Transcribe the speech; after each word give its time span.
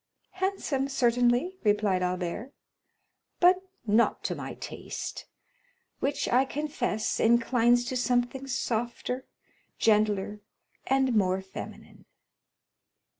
"Handsome, 0.31 0.89
certainly," 0.89 1.59
replied 1.63 2.01
Albert, 2.01 2.53
"but 3.39 3.57
not 3.85 4.23
to 4.23 4.33
my 4.33 4.55
taste, 4.55 5.27
which 5.99 6.27
I 6.27 6.43
confess, 6.43 7.19
inclines 7.19 7.85
to 7.85 7.95
something 7.95 8.47
softer, 8.47 9.27
gentler, 9.77 10.41
and 10.87 11.15
more 11.15 11.39
feminine." 11.43 12.05